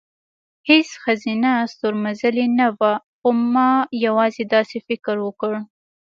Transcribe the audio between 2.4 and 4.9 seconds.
نه وه، خو ما یوازې داسې